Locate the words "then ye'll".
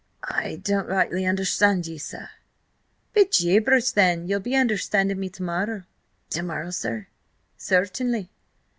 3.93-4.39